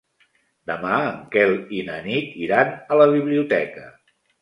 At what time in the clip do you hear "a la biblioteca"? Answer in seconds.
2.97-3.91